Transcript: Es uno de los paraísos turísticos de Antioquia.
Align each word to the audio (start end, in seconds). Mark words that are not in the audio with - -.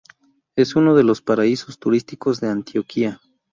Es 0.55 0.75
uno 0.75 0.95
de 0.95 1.03
los 1.03 1.21
paraísos 1.21 1.77
turísticos 1.77 2.39
de 2.41 2.47
Antioquia. 2.49 3.21